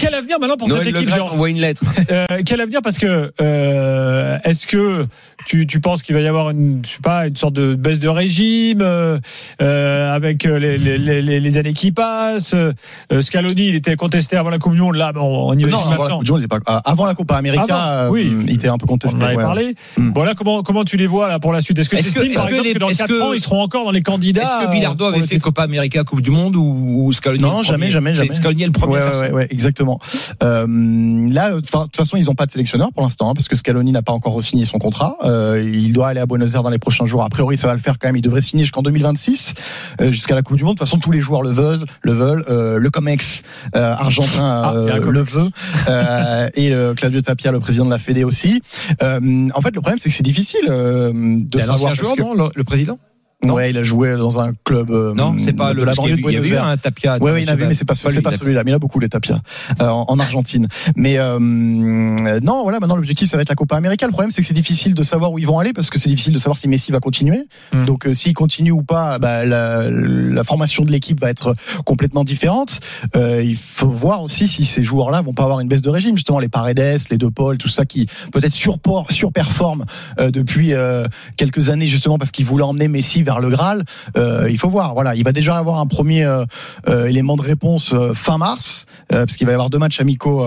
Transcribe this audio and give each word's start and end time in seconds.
Quel 0.00 0.14
avenir 0.14 0.40
maintenant 0.40 0.56
pour 0.56 0.66
Noël 0.66 0.82
cette 0.84 0.96
équipe, 0.96 1.08
Georges 1.10 1.32
envoie 1.32 1.48
une 1.48 1.60
lettre. 1.60 1.84
Euh, 2.10 2.26
Quel 2.44 2.60
avenir 2.60 2.82
Parce 2.82 2.98
que 2.98 3.32
euh, 3.40 4.38
est-ce 4.44 4.66
que 4.66 5.06
tu, 5.46 5.66
tu 5.66 5.80
penses 5.80 6.02
qu'il 6.02 6.14
va 6.14 6.20
y 6.20 6.26
avoir 6.26 6.50
une, 6.50 6.82
je 6.84 6.90
sais 6.92 6.98
pas, 7.02 7.26
une 7.28 7.34
sorte 7.36 7.54
de 7.54 7.74
baisse 7.74 7.98
de 8.00 8.08
régime 8.08 8.80
euh, 8.80 9.18
euh, 9.62 10.14
avec 10.14 10.44
les, 10.44 10.76
les, 10.78 10.98
les, 10.98 11.40
les 11.40 11.58
années 11.58 11.72
qui 11.72 11.90
passent 11.92 12.54
euh, 12.54 12.72
Scaloni, 13.20 13.68
il 13.68 13.74
était 13.76 13.94
contesté 13.96 14.36
avant 14.36 14.50
la 14.50 14.58
Coupe 14.58 14.74
du 14.74 14.80
Monde. 14.80 14.96
Là, 14.96 15.12
bon, 15.12 15.50
on 15.50 15.58
y 15.58 15.64
va 15.64 15.70
Non, 15.70 15.78
avant 15.78 15.90
la 15.90 15.96
maintenant. 15.98 16.16
Coupe 16.18 16.24
du 16.26 16.32
Monde, 16.32 16.46
pas- 16.48 16.56
euh, 16.68 16.78
avant 16.84 17.06
la 17.06 17.14
Copa 17.14 17.36
América, 17.36 17.62
Avant, 17.76 18.06
euh, 18.06 18.10
oui. 18.10 18.36
il 18.46 18.52
était 18.54 18.68
un 18.68 18.78
peu 18.78 18.84
On 18.84 18.92
contesté. 18.92 19.20
en 19.22 19.26
avait 19.26 19.36
ouais. 19.36 19.42
parlé. 19.42 19.74
Mm. 19.96 20.10
Voilà 20.14 20.34
comment 20.34 20.62
comment 20.62 20.84
tu 20.84 20.96
les 20.96 21.06
vois 21.06 21.28
là 21.28 21.38
pour 21.40 21.52
la 21.52 21.60
suite? 21.60 21.78
Est-ce 21.78 21.90
que 21.90 21.96
tu 21.96 22.00
Est-ce 22.06 22.14
que- 22.14 22.34
par 22.34 22.46
que 22.46 22.50
exemple 22.50 22.66
les- 22.68 22.74
que 22.74 22.78
dans 22.78 22.88
est-ce 22.88 22.98
4 22.98 23.08
que- 23.10 23.22
ans 23.22 23.32
ils 23.32 23.40
seront 23.40 23.62
encore 23.62 23.84
dans 23.84 23.90
les 23.92 24.02
candidats 24.02 24.42
Est-ce 24.42 24.66
que 24.66 24.72
Bilardo 24.72 25.04
avait 25.06 25.22
fait 25.26 25.38
Copa 25.38 25.62
América, 25.62 26.02
Coupe 26.04 26.22
du 26.22 26.30
Monde 26.30 26.56
ou, 26.56 27.04
ou 27.06 27.12
Scaloni 27.12 27.42
Non, 27.42 27.62
jamais, 27.62 27.90
jamais, 27.90 28.14
jamais. 28.14 28.32
Scaloni 28.32 28.62
est 28.62 28.66
le 28.66 28.72
premier 28.72 28.94
Ouais, 28.94 29.30
ouais, 29.32 29.48
ça. 29.58 29.68
Exactement. 29.76 29.98
Euh, 30.42 31.28
là, 31.30 31.50
de 31.52 31.60
toute 31.60 31.96
façon, 31.96 32.16
ils 32.16 32.24
n'ont 32.26 32.34
pas 32.34 32.46
de 32.46 32.50
sélectionneur 32.52 32.92
pour 32.92 33.02
l'instant, 33.02 33.30
hein, 33.30 33.34
parce 33.34 33.48
que 33.48 33.56
Scaloni 33.56 33.92
n'a 33.92 34.02
pas 34.02 34.12
encore 34.12 34.42
signé 34.42 34.64
son 34.64 34.78
contrat. 34.78 35.16
Euh, 35.24 35.62
il 35.62 35.92
doit 35.92 36.08
aller 36.08 36.20
à 36.20 36.26
Buenos 36.26 36.54
Aires 36.54 36.62
dans 36.62 36.70
les 36.70 36.78
prochains 36.78 37.06
jours. 37.06 37.22
A 37.22 37.28
priori, 37.28 37.56
ça 37.58 37.66
va 37.68 37.74
le 37.74 37.80
faire 37.80 37.98
quand 37.98 38.08
même. 38.08 38.16
Il 38.16 38.22
devrait 38.22 38.40
signer 38.42 38.64
jusqu'en 38.64 38.82
2026, 38.82 39.54
euh, 40.00 40.10
jusqu'à 40.10 40.34
la 40.34 40.42
Coupe 40.42 40.56
du 40.56 40.64
Monde. 40.64 40.74
De 40.74 40.78
toute 40.78 40.88
façon, 40.88 40.98
tous 40.98 41.10
les 41.12 41.20
joueurs 41.20 41.42
le 41.42 41.50
veulent. 41.50 41.84
Le 42.02 42.12
veulent. 42.12 42.44
Euh, 42.48 42.78
le 42.78 42.90
Comex 42.90 43.42
euh, 43.74 43.92
argentin 43.92 44.62
Ah, 44.64 44.72
euh, 44.74 44.98
le 45.10 45.20
veut. 45.22 45.50
Euh, 45.88 46.48
et 46.54 46.72
euh, 46.72 46.94
Claudio 46.94 47.20
Tapia, 47.20 47.52
le 47.52 47.60
président 47.60 47.84
de 47.84 47.90
la 47.90 47.98
Fédé 47.98 48.24
aussi. 48.24 48.62
Euh, 49.02 49.48
en 49.54 49.60
fait, 49.60 49.74
le 49.74 49.80
problème, 49.80 49.98
c'est 49.98 50.08
que 50.08 50.14
c'est 50.14 50.22
difficile 50.22 50.60
euh, 50.68 51.12
de 51.14 51.58
savoir. 51.58 51.94
joueur, 51.94 52.14
que- 52.14 52.20
non, 52.22 52.34
le, 52.34 52.50
le 52.54 52.64
président? 52.64 52.98
Non. 53.46 53.54
Ouais, 53.54 53.70
il 53.70 53.78
a 53.78 53.82
joué 53.82 54.16
dans 54.16 54.40
un 54.40 54.52
club. 54.64 54.90
euh, 54.90 55.14
Non, 55.14 55.34
c'est 55.44 55.52
pas 55.54 55.72
de 55.72 55.78
le. 55.78 55.84
la 55.84 55.94
banlieue 55.94 56.16
de 56.16 56.22
Buenos 56.22 56.52
Aires. 56.52 56.64
un 56.66 56.76
Tapia. 56.76 57.18
Ouais, 57.20 57.32
ouais, 57.32 57.42
il 57.42 57.50
avait, 57.50 57.66
mais 57.66 57.74
c'est 57.74 57.84
pas, 57.84 57.94
pas 57.94 58.30
lui, 58.30 58.36
celui-là. 58.38 58.62
Mais 58.64 58.70
il 58.72 58.74
a 58.74 58.78
beaucoup 58.78 58.98
les 59.00 59.08
Tapia 59.08 59.40
euh, 59.80 59.86
en, 59.88 60.04
en 60.08 60.18
Argentine. 60.18 60.66
Mais 60.96 61.18
euh, 61.18 61.38
non, 61.38 62.62
voilà, 62.62 62.80
maintenant 62.80 62.96
l'objectif 62.96 63.28
ça 63.28 63.36
va 63.36 63.42
être 63.42 63.48
la 63.48 63.54
Copa 63.54 63.76
América. 63.76 64.06
Le 64.06 64.12
problème 64.12 64.30
c'est 64.30 64.42
que 64.42 64.46
c'est 64.48 64.54
difficile 64.54 64.94
de 64.94 65.02
savoir 65.02 65.32
où 65.32 65.38
ils 65.38 65.46
vont 65.46 65.58
aller 65.58 65.72
parce 65.72 65.90
que 65.90 65.98
c'est 65.98 66.08
difficile 66.08 66.32
de 66.32 66.38
savoir 66.38 66.58
si 66.58 66.68
Messi 66.68 66.92
va 66.92 67.00
continuer. 67.00 67.40
Mm. 67.72 67.84
Donc 67.84 68.06
euh, 68.06 68.14
s'il 68.14 68.34
continue 68.34 68.70
ou 68.72 68.82
pas, 68.82 69.18
bah, 69.18 69.44
la, 69.44 69.88
la 69.90 70.44
formation 70.44 70.84
de 70.84 70.90
l'équipe 70.90 71.20
va 71.20 71.30
être 71.30 71.54
complètement 71.84 72.24
différente. 72.24 72.80
Euh, 73.14 73.42
il 73.44 73.56
faut 73.56 73.88
voir 73.88 74.22
aussi 74.22 74.48
si 74.48 74.64
ces 74.64 74.82
joueurs-là 74.82 75.22
vont 75.22 75.32
pas 75.34 75.44
avoir 75.44 75.60
une 75.60 75.68
baisse 75.68 75.82
de 75.82 75.90
régime. 75.90 76.16
Justement, 76.16 76.38
les 76.38 76.48
Paredes, 76.48 77.00
les 77.10 77.18
De 77.18 77.28
Paul, 77.28 77.58
tout 77.58 77.68
ça 77.68 77.84
qui 77.86 78.06
peut-être 78.32 78.52
surperforment 78.52 79.84
euh, 80.18 80.30
depuis 80.30 80.72
quelques 81.36 81.70
années 81.70 81.86
justement 81.86 82.18
parce 82.18 82.30
qu'ils 82.30 82.44
voulaient 82.46 82.64
emmener 82.64 82.88
Messi 82.88 83.22
vers 83.22 83.35
le 83.40 83.48
Graal. 83.48 83.84
Euh, 84.16 84.48
il 84.50 84.58
faut 84.58 84.68
voir. 84.68 84.94
Voilà, 84.94 85.14
il 85.14 85.24
va 85.24 85.32
déjà 85.32 85.56
avoir 85.56 85.78
un 85.78 85.86
premier 85.86 86.24
euh, 86.24 86.44
euh, 86.88 87.06
élément 87.06 87.36
de 87.36 87.42
réponse 87.42 87.94
fin 88.14 88.38
mars, 88.38 88.86
parce 89.08 89.36
qu'il 89.36 89.46
va 89.46 89.52
y 89.52 89.54
avoir 89.54 89.70
deux 89.70 89.78
matchs 89.78 90.00
amicaux 90.00 90.46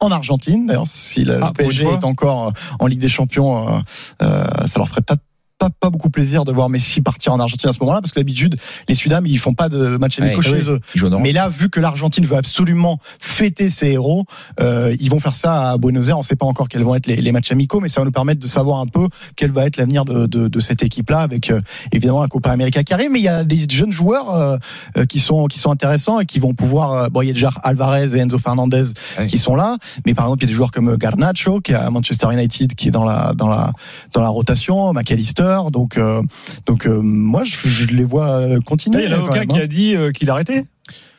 en 0.00 0.10
Argentine. 0.10 0.66
D'ailleurs, 0.66 0.86
si 0.86 1.24
le 1.24 1.38
Ah, 1.42 1.52
PSG 1.56 1.84
est 1.84 2.04
encore 2.04 2.52
en 2.78 2.86
Ligue 2.86 3.00
des 3.00 3.08
Champions, 3.08 3.82
ça 4.20 4.78
leur 4.78 4.88
ferait 4.88 5.02
peut-être 5.02 5.22
pas, 5.62 5.70
pas 5.70 5.90
beaucoup 5.90 6.10
plaisir 6.10 6.44
de 6.44 6.52
voir 6.52 6.68
Messi 6.68 7.00
partir 7.02 7.32
en 7.32 7.38
Argentine 7.40 7.68
à 7.70 7.72
ce 7.72 7.78
moment-là, 7.80 8.00
parce 8.00 8.10
que 8.12 8.18
d'habitude, 8.18 8.56
les 8.88 8.94
Sudam, 8.96 9.24
ils 9.26 9.38
font 9.38 9.54
pas 9.54 9.68
de 9.68 9.96
matchs 9.96 10.18
amicaux 10.18 10.38
Ouais, 10.38 10.42
chez 10.42 10.68
oui. 10.70 10.78
eux. 11.02 11.10
Mais 11.20 11.30
là, 11.32 11.48
vu 11.48 11.68
que 11.70 11.78
l'Argentine 11.78 12.24
veut 12.24 12.36
absolument 12.36 12.98
fêter 13.20 13.70
ses 13.70 13.92
héros, 13.92 14.24
euh, 14.60 14.96
ils 14.98 15.10
vont 15.10 15.20
faire 15.20 15.36
ça 15.36 15.70
à 15.70 15.78
Buenos 15.78 16.08
Aires. 16.08 16.16
On 16.16 16.20
ne 16.20 16.24
sait 16.24 16.36
pas 16.36 16.46
encore 16.46 16.68
quels 16.68 16.82
vont 16.82 16.94
être 16.96 17.06
les, 17.06 17.16
les 17.16 17.32
matchs 17.32 17.52
amicaux, 17.52 17.80
mais 17.80 17.88
ça 17.88 18.00
va 18.00 18.04
nous 18.06 18.12
permettre 18.12 18.40
de 18.40 18.46
savoir 18.46 18.80
un 18.80 18.86
peu 18.86 19.08
quel 19.36 19.52
va 19.52 19.66
être 19.66 19.76
l'avenir 19.76 20.04
de, 20.04 20.26
de, 20.26 20.48
de 20.48 20.60
cette 20.60 20.82
équipe-là, 20.82 21.20
avec 21.20 21.50
euh, 21.50 21.60
évidemment 21.92 22.22
la 22.22 22.28
Copa 22.28 22.50
América 22.50 22.82
qui 22.82 22.92
arrive. 22.92 23.10
Mais 23.12 23.20
il 23.20 23.24
y 23.24 23.28
a 23.28 23.44
des 23.44 23.66
jeunes 23.70 23.92
joueurs 23.92 24.34
euh, 24.34 24.56
euh, 24.96 25.04
qui 25.06 25.18
sont 25.20 25.46
qui 25.46 25.58
sont 25.58 25.70
intéressants 25.70 26.18
et 26.20 26.26
qui 26.26 26.38
vont 26.40 26.54
pouvoir. 26.54 26.92
euh, 26.92 27.08
bon, 27.08 27.22
il 27.22 27.28
y 27.28 27.30
a 27.30 27.34
déjà 27.34 27.50
Alvarez 27.62 28.16
et 28.16 28.18
Enzo 28.20 28.38
Fernandez 28.38 28.84
qui 29.28 29.38
sont 29.38 29.54
là, 29.54 29.76
mais 30.06 30.14
par 30.14 30.26
exemple, 30.26 30.42
il 30.42 30.46
y 30.46 30.46
a 30.46 30.52
des 30.52 30.54
joueurs 30.54 30.70
comme 30.72 30.96
Garnacho 30.96 31.60
qui 31.60 31.72
est 31.72 31.76
à 31.76 31.88
Manchester 31.90 32.28
United, 32.32 32.74
qui 32.74 32.88
est 32.88 32.90
dans 32.90 33.04
la 33.04 33.32
dans 33.34 33.48
la 33.48 33.72
dans 34.12 34.22
la 34.22 34.28
rotation, 34.28 34.92
McAllister. 34.92 35.51
Donc 35.70 35.96
euh, 35.98 36.22
donc 36.66 36.86
euh, 36.86 37.00
moi, 37.00 37.44
je, 37.44 37.56
je 37.68 37.86
les 37.86 38.04
vois 38.04 38.42
continuer. 38.64 39.04
Il 39.04 39.04
y 39.04 39.06
a 39.06 39.16
l'avocat 39.16 39.40
même, 39.40 39.48
qui 39.48 39.58
hein. 39.58 39.62
a 39.62 39.66
dit 39.66 39.96
euh, 39.96 40.12
qu'il 40.12 40.30
arrêtait. 40.30 40.64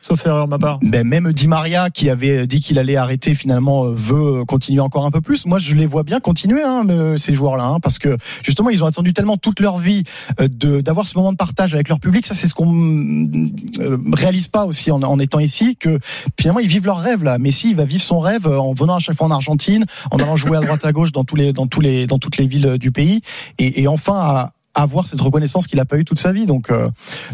Sauf 0.02 0.26
erreur 0.26 0.48
ma 0.48 0.58
part. 0.58 0.80
Ben, 0.82 1.06
même 1.06 1.32
Di 1.32 1.48
Maria 1.48 1.88
qui 1.88 2.10
avait 2.10 2.46
dit 2.46 2.60
qu'il 2.60 2.78
allait 2.78 2.96
arrêter 2.96 3.34
finalement 3.34 3.86
euh, 3.86 3.94
veut 3.94 4.44
continuer 4.44 4.80
encore 4.80 5.06
un 5.06 5.10
peu 5.10 5.22
plus. 5.22 5.46
Moi 5.46 5.58
je 5.58 5.74
les 5.74 5.86
vois 5.86 6.02
bien 6.02 6.20
continuer 6.20 6.62
hein, 6.62 6.84
euh, 6.90 7.16
ces 7.16 7.32
joueurs-là 7.32 7.64
hein, 7.64 7.80
parce 7.80 7.98
que 7.98 8.18
justement 8.42 8.68
ils 8.68 8.84
ont 8.84 8.86
attendu 8.86 9.14
tellement 9.14 9.38
toute 9.38 9.60
leur 9.60 9.78
vie 9.78 10.02
euh, 10.40 10.48
de 10.48 10.82
d'avoir 10.82 11.08
ce 11.08 11.16
moment 11.16 11.32
de 11.32 11.38
partage 11.38 11.74
avec 11.74 11.88
leur 11.88 12.00
public. 12.00 12.26
Ça 12.26 12.34
c'est 12.34 12.48
ce 12.48 12.54
qu'on 12.54 12.70
euh, 13.80 13.96
réalise 14.12 14.48
pas 14.48 14.66
aussi 14.66 14.90
en, 14.90 15.02
en 15.02 15.18
étant 15.18 15.38
ici 15.38 15.76
que 15.76 15.98
finalement 16.38 16.60
ils 16.60 16.68
vivent 16.68 16.84
leur 16.84 16.98
rêve 16.98 17.24
là. 17.24 17.38
Messi 17.38 17.70
il 17.70 17.76
va 17.76 17.86
vivre 17.86 18.02
son 18.02 18.20
rêve 18.20 18.46
euh, 18.46 18.58
en 18.58 18.74
venant 18.74 18.96
à 18.96 18.98
chaque 18.98 19.16
fois 19.16 19.26
en 19.26 19.30
Argentine, 19.30 19.86
en 20.10 20.18
allant 20.18 20.36
jouer 20.36 20.58
à 20.58 20.60
droite 20.60 20.84
à 20.84 20.92
gauche 20.92 21.12
dans 21.12 21.24
tous 21.24 21.36
les 21.36 21.54
dans 21.54 21.66
tous 21.66 21.80
les 21.80 22.06
dans 22.06 22.18
toutes 22.18 22.36
les 22.36 22.46
villes 22.46 22.66
euh, 22.66 22.76
du 22.76 22.90
pays 22.90 23.22
et, 23.58 23.80
et 23.80 23.88
enfin 23.88 24.16
à 24.16 24.52
avoir 24.74 25.06
cette 25.06 25.20
reconnaissance 25.20 25.66
qu'il 25.66 25.78
n'a 25.78 25.84
pas 25.84 25.98
eu 25.98 26.04
toute 26.04 26.18
sa 26.18 26.32
vie. 26.32 26.46
Donc, 26.46 26.70
euh, 26.70 26.88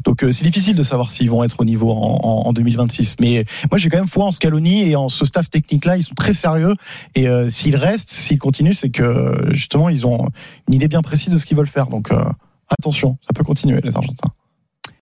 donc 0.05 0.23
euh, 0.23 0.33
c'est 0.33 0.45
difficile 0.45 0.77
de 0.77 0.83
savoir 0.83 1.11
s'ils 1.11 1.31
vont 1.31 1.43
être 1.43 1.61
au 1.61 1.65
niveau 1.65 1.91
en, 1.91 2.21
en, 2.23 2.49
en 2.49 2.53
2026. 2.53 3.17
Mais 3.21 3.45
moi, 3.71 3.78
j'ai 3.78 3.89
quand 3.89 3.99
même 3.99 4.06
foi 4.06 4.27
en 4.27 4.33
Scaloni 4.33 4.89
et 4.89 4.97
en 4.97 5.09
ce 5.09 5.25
staff 5.25 5.51
technique-là. 5.51 5.97
Ils 5.97 6.03
sont 6.03 6.15
très 6.15 6.34
sérieux. 6.34 6.75
Et 7.15 7.28
euh, 7.28 7.49
s'ils 7.49 7.77
restent, 7.77 8.11
s'ils 8.11 8.39
continuent, 8.39 8.73
c'est 8.73 8.91
que 8.91 9.49
justement, 9.51 9.89
ils 9.89 10.06
ont 10.06 10.28
une 10.69 10.75
idée 10.75 10.89
bien 10.89 11.03
précise 11.03 11.33
de 11.33 11.39
ce 11.39 11.47
qu'ils 11.47 11.56
veulent 11.56 11.67
faire. 11.67 11.87
Donc, 11.87 12.12
euh, 12.12 12.25
attention, 12.69 13.19
ça 13.23 13.33
peut 13.34 13.45
continuer, 13.45 13.81
les 13.83 13.97
Argentins. 13.97 14.31